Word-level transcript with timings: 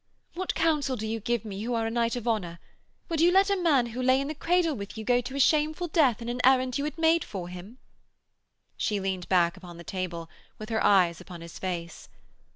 What 0.33 0.55
counsel 0.55 0.95
do 0.95 1.05
you 1.05 1.19
give 1.19 1.45
me, 1.45 1.61
who 1.61 1.75
are 1.75 1.85
a 1.85 1.91
knight 1.91 2.15
of 2.15 2.27
honour? 2.27 2.57
Would 3.09 3.21
you 3.21 3.31
let 3.31 3.51
a 3.51 3.55
man 3.55 3.85
who 3.85 4.01
lay 4.01 4.19
in 4.19 4.29
the 4.29 4.33
cradle 4.33 4.73
with 4.75 4.97
you 4.97 5.03
go 5.03 5.21
to 5.21 5.35
a 5.35 5.39
shameful 5.39 5.87
death 5.87 6.23
in 6.23 6.27
an 6.27 6.41
errand 6.43 6.79
you 6.79 6.85
had 6.85 6.97
made 6.97 7.23
for 7.23 7.49
him?' 7.49 7.77
She 8.75 8.99
leaned 8.99 9.29
back 9.29 9.57
upon 9.57 9.77
the 9.77 9.83
table 9.83 10.27
with 10.57 10.69
her 10.69 10.83
eyes 10.83 11.21
upon 11.21 11.41
his 11.41 11.59
face. 11.59 12.09